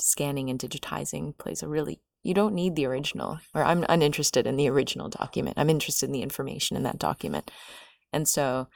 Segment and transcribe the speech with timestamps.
[0.00, 4.56] scanning and digitizing plays a really you don't need the original or i'm uninterested in
[4.56, 5.58] the original document.
[5.58, 7.50] I'm interested in the information in that document.
[8.12, 8.68] And so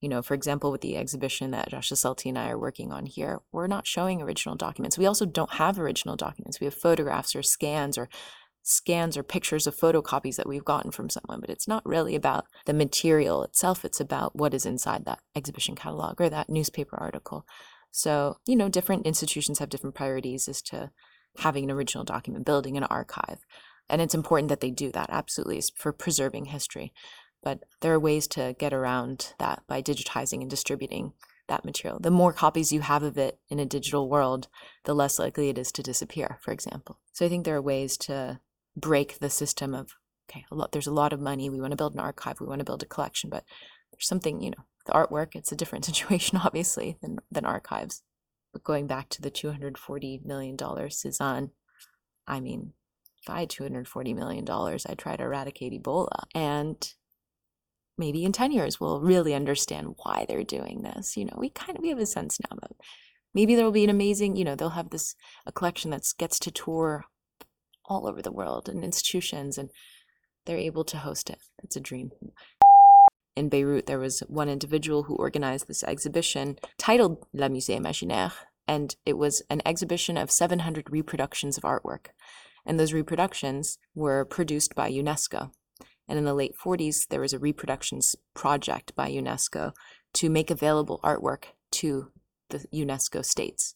[0.00, 3.06] you know for example with the exhibition that Rasha Salti and I are working on
[3.06, 4.98] here we're not showing original documents.
[4.98, 6.60] We also don't have original documents.
[6.60, 8.08] We have photographs or scans or
[8.62, 12.44] scans or pictures of photocopies that we've gotten from someone but it's not really about
[12.66, 13.84] the material itself.
[13.84, 17.44] It's about what is inside that exhibition catalog or that newspaper article
[17.90, 20.90] so, you know, different institutions have different priorities as to
[21.38, 23.38] having an original document, building an archive.
[23.88, 26.92] And it's important that they do that, absolutely, for preserving history.
[27.42, 31.12] But there are ways to get around that by digitizing and distributing
[31.48, 31.98] that material.
[31.98, 34.48] The more copies you have of it in a digital world,
[34.84, 36.98] the less likely it is to disappear, for example.
[37.12, 38.40] So I think there are ways to
[38.76, 39.94] break the system of
[40.30, 42.46] okay, a lot, there's a lot of money, we want to build an archive, we
[42.46, 43.44] want to build a collection, but
[43.90, 48.02] there's something, you know, the artwork, it's a different situation, obviously, than, than archives.
[48.52, 50.56] But going back to the $240 million
[50.90, 51.50] Cezanne,
[52.26, 52.72] I mean,
[53.28, 56.24] I had $240 million, I'd try to eradicate Ebola.
[56.34, 56.92] And
[57.96, 61.16] maybe in 10 years, we'll really understand why they're doing this.
[61.16, 62.72] You know, we kind of, we have a sense now that
[63.34, 65.14] maybe there'll be an amazing, you know, they'll have this,
[65.46, 67.04] a collection that gets to tour
[67.84, 69.70] all over the world and institutions and
[70.46, 71.38] they're able to host it.
[71.62, 72.10] It's a dream
[73.38, 78.32] in Beirut, there was one individual who organized this exhibition titled La Musée Imaginaire,
[78.66, 82.08] and it was an exhibition of 700 reproductions of artwork.
[82.66, 85.52] And those reproductions were produced by UNESCO.
[86.08, 89.72] And in the late 40s, there was a reproductions project by UNESCO
[90.14, 92.10] to make available artwork to
[92.50, 93.74] the UNESCO states.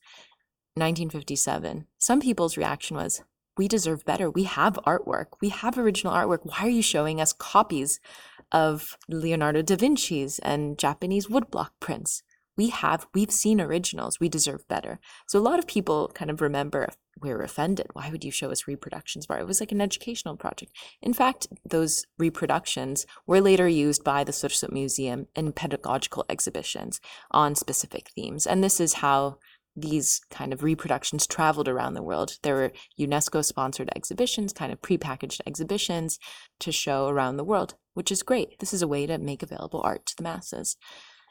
[0.75, 3.23] 1957, some people's reaction was,
[3.57, 4.31] we deserve better.
[4.31, 5.27] We have artwork.
[5.41, 6.41] We have original artwork.
[6.45, 8.01] Why are you showing us copies
[8.53, 12.23] of Leonardo da Vinci's and Japanese woodblock prints.
[12.55, 14.21] We have, we've seen originals.
[14.21, 15.01] We deserve better.
[15.27, 16.89] So a lot of people kind of remember
[17.23, 17.87] we were offended.
[17.95, 19.39] Why would you show us reproductions of?
[19.39, 20.73] It was like an educational project.
[21.01, 27.55] In fact, those reproductions were later used by the Sursock Museum in pedagogical exhibitions on
[27.55, 28.47] specific themes.
[28.47, 29.39] And this is how
[29.75, 32.39] these kind of reproductions traveled around the world.
[32.43, 36.19] There were UNESCO sponsored exhibitions, kind of prepackaged exhibitions
[36.61, 38.59] to show around the world, which is great.
[38.59, 40.77] This is a way to make available art to the masses.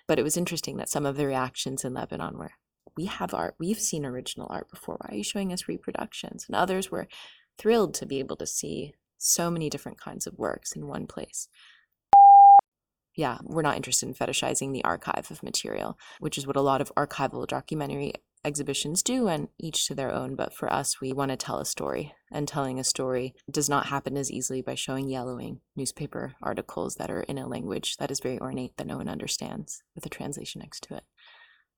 [0.08, 2.52] But it was interesting that some of the reactions in Lebanon were,
[2.98, 4.98] we have art, we've seen original art before.
[5.00, 6.46] Why are you showing us reproductions?
[6.48, 7.08] And others were
[7.58, 11.48] thrilled to be able to see so many different kinds of works in one place
[13.16, 16.82] yeah, we're not interested in fetishizing the archive of material, which is what a lot
[16.82, 18.14] of archival documentary
[18.44, 20.36] exhibitions do, and each to their own.
[20.36, 23.88] But for us, we want to tell a story, and telling a story does not
[23.88, 28.20] happen as easily by showing yellowing newspaper articles that are in a language that is
[28.20, 31.04] very ornate that no one understands with a translation next to it.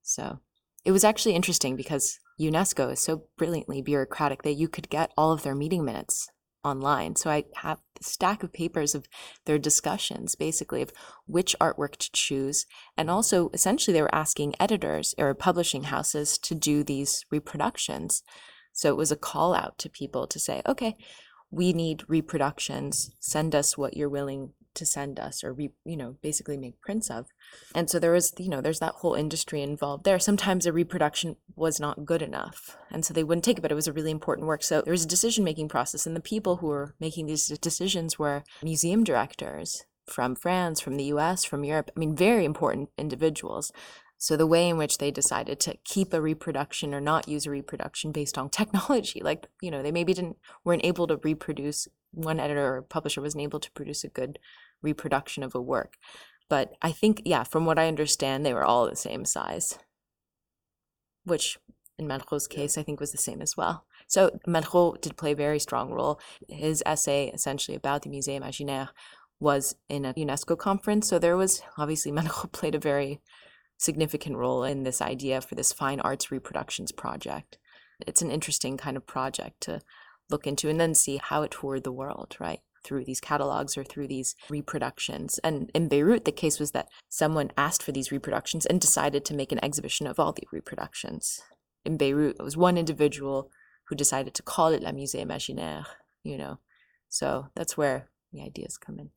[0.02, 0.40] So
[0.86, 5.32] it was actually interesting because UNESCO is so brilliantly bureaucratic that you could get all
[5.32, 6.28] of their meeting minutes
[6.64, 7.16] online.
[7.16, 9.08] So I have stack of papers of
[9.46, 10.92] their discussions, basically, of
[11.26, 12.66] which artwork to choose.
[12.98, 18.24] And also, essentially, they were asking editors or publishing houses to do these reproductions.
[18.74, 20.96] So it was a call out to people to say, okay,
[21.52, 23.12] we need reproductions.
[23.20, 27.10] Send us what you're willing to send us or re, you know basically make prints
[27.10, 27.28] of.
[27.76, 30.20] And so there was you know there's that whole industry involved there.
[30.20, 33.76] Sometimes a reproduction was not good enough and so they wouldn't take it but it
[33.76, 34.64] was a really important work.
[34.64, 38.18] So there was a decision making process and the people who were making these decisions
[38.18, 43.72] were museum directors from France from the US from Europe I mean very important individuals.
[44.18, 47.52] So the way in which they decided to keep a reproduction or not use a
[47.52, 52.40] reproduction based on technology like you know they maybe didn't weren't able to reproduce one
[52.40, 54.40] editor or publisher wasn't able to produce a good
[54.84, 55.96] reproduction of a work.
[56.50, 59.80] But I think, yeah, from what I understand, they were all the same size,
[61.24, 61.58] which
[61.98, 63.86] in Malraux's case, I think was the same as well.
[64.08, 66.20] So Malraux did play a very strong role.
[66.50, 68.90] His essay, essentially about the Musée Imaginaire,
[69.40, 71.08] was in a UNESCO conference.
[71.08, 73.22] So there was obviously Malraux played a very
[73.78, 77.58] significant role in this idea for this fine arts reproductions project.
[78.06, 79.82] It's an interesting kind of project to
[80.30, 82.60] look into and then see how it toured the world, right?
[82.84, 85.40] Through these catalogs or through these reproductions.
[85.44, 89.34] And in Beirut, the case was that someone asked for these reproductions and decided to
[89.34, 91.42] make an exhibition of all the reproductions.
[91.86, 93.50] In Beirut, it was one individual
[93.88, 95.86] who decided to call it La Musée Imaginaire,
[96.24, 96.60] you know.
[97.10, 99.12] So that's where the ideas come in.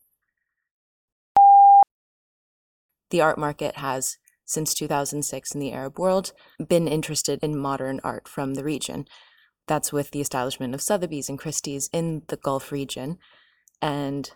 [3.10, 6.32] The art market has, since 2006 in the Arab world,
[6.68, 9.06] been interested in modern art from the region.
[9.66, 13.18] That's with the establishment of Sotheby's and Christie's in the Gulf region.
[13.81, 14.31] And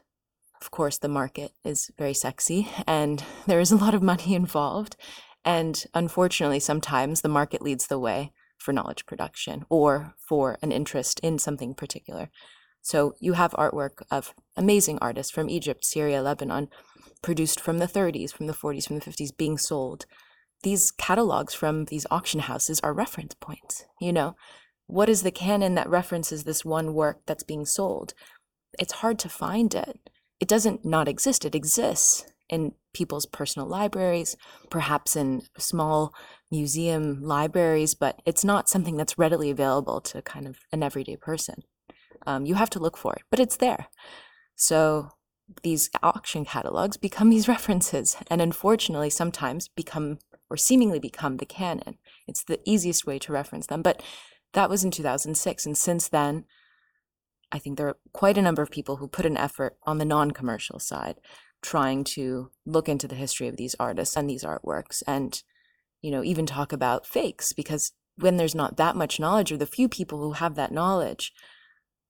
[0.60, 4.96] of course, the market is very sexy and there is a lot of money involved.
[5.44, 11.18] And unfortunately, sometimes the market leads the way for knowledge production or for an interest
[11.20, 12.30] in something particular.
[12.82, 16.68] So you have artwork of amazing artists from Egypt, Syria, Lebanon,
[17.22, 20.06] produced from the 30s, from the 40s, from the 50s, being sold.
[20.62, 23.84] These catalogs from these auction houses are reference points.
[24.00, 24.34] You know,
[24.86, 28.14] what is the canon that references this one work that's being sold?
[28.78, 30.10] It's hard to find it.
[30.38, 34.36] It doesn't not exist, it exists in people's personal libraries,
[34.70, 36.12] perhaps in small
[36.50, 41.62] museum libraries, but it's not something that's readily available to kind of an everyday person.
[42.26, 43.86] Um, you have to look for it, but it's there.
[44.56, 45.10] So
[45.62, 50.18] these auction catalogs become these references, and unfortunately, sometimes become
[50.50, 51.96] or seemingly become the canon.
[52.26, 53.82] It's the easiest way to reference them.
[53.82, 54.02] But
[54.52, 56.44] that was in 2006, and since then,
[57.52, 60.04] I think there are quite a number of people who put an effort on the
[60.04, 61.16] non commercial side,
[61.62, 65.42] trying to look into the history of these artists and these artworks, and,
[66.00, 69.66] you know, even talk about fakes, because when there's not that much knowledge, or the
[69.66, 71.32] few people who have that knowledge,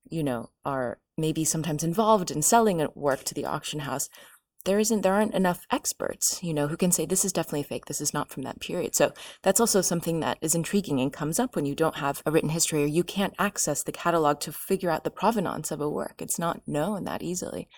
[0.08, 4.08] you know, are maybe sometimes involved in selling a work to the auction house,
[4.64, 7.86] there isn't there aren't enough experts you know who can say this is definitely fake
[7.86, 8.94] this is not from that period.
[8.94, 9.12] So
[9.42, 12.50] that's also something that is intriguing and comes up when you don't have a written
[12.50, 16.20] history or you can't access the catalog to figure out the provenance of a work.
[16.20, 17.68] It's not known that easily.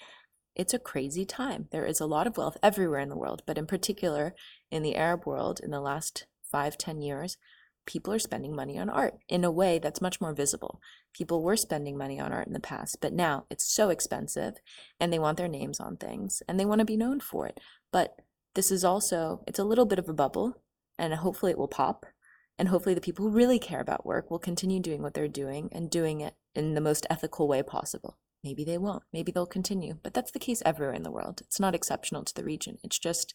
[0.54, 1.68] It's a crazy time.
[1.70, 4.34] There is a lot of wealth everywhere in the world but in particular
[4.70, 7.36] in the arab world in the last five ten years
[7.86, 10.80] people are spending money on art in a way that's much more visible.
[11.12, 14.54] People were spending money on art in the past, but now it's so expensive
[15.00, 17.58] and they want their names on things and they want to be known for it.
[17.92, 18.16] But
[18.54, 20.62] this is also, it's a little bit of a bubble
[20.98, 22.06] and hopefully it will pop.
[22.58, 25.68] And hopefully the people who really care about work will continue doing what they're doing
[25.72, 28.18] and doing it in the most ethical way possible.
[28.44, 29.02] Maybe they won't.
[29.12, 29.98] Maybe they'll continue.
[30.02, 31.40] But that's the case everywhere in the world.
[31.40, 32.78] It's not exceptional to the region.
[32.84, 33.34] It's just,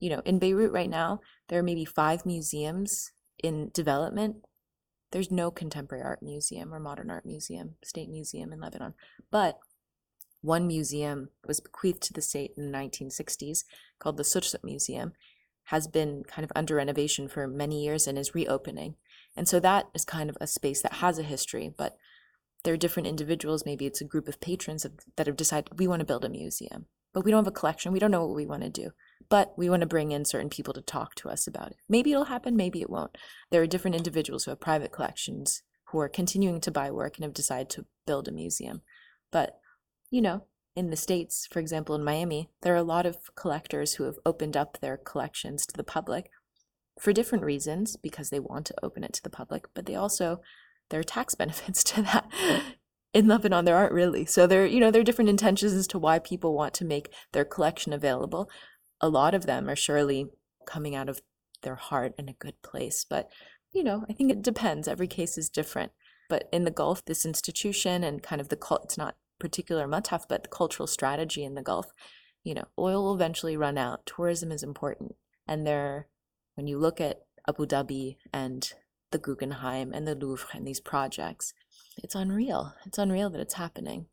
[0.00, 3.10] you know, in Beirut right now, there are maybe five museums
[3.42, 4.36] in development,
[5.10, 8.94] there's no contemporary art museum or modern art museum, state museum in Lebanon.
[9.30, 9.58] But
[10.40, 13.64] one museum was bequeathed to the state in the 1960s
[13.98, 15.12] called the Sursock Museum,
[15.64, 18.96] has been kind of under renovation for many years and is reopening.
[19.36, 21.96] And so that is kind of a space that has a history, but
[22.64, 24.86] there are different individuals, maybe it's a group of patrons
[25.16, 27.92] that have decided we want to build a museum, but we don't have a collection,
[27.92, 28.92] we don't know what we want to do
[29.28, 31.76] but we want to bring in certain people to talk to us about it.
[31.88, 33.16] Maybe it'll happen, maybe it won't.
[33.50, 37.24] There are different individuals who have private collections who are continuing to buy work and
[37.24, 38.80] have decided to build a museum.
[39.30, 39.58] But,
[40.10, 43.94] you know, in the States, for example, in Miami, there are a lot of collectors
[43.94, 46.30] who have opened up their collections to the public
[46.98, 50.40] for different reasons because they want to open it to the public, but they also,
[50.90, 52.26] there are tax benefits to that.
[53.12, 54.24] in Lebanon, there aren't really.
[54.24, 57.12] So there, you know, there are different intentions as to why people want to make
[57.32, 58.48] their collection available
[59.02, 60.28] a lot of them are surely
[60.66, 61.20] coming out of
[61.62, 63.04] their heart in a good place.
[63.08, 63.28] But,
[63.74, 64.88] you know, I think it depends.
[64.88, 65.92] Every case is different.
[66.28, 70.22] But in the Gulf, this institution and kind of the cult, it's not particular Mathaf,
[70.28, 71.86] but the cultural strategy in the Gulf,
[72.44, 74.06] you know, oil will eventually run out.
[74.06, 75.16] Tourism is important.
[75.46, 76.06] And there,
[76.54, 78.72] when you look at Abu Dhabi and
[79.10, 81.52] the Guggenheim and the Louvre and these projects,
[82.02, 82.74] it's unreal.
[82.86, 84.06] It's unreal that it's happening.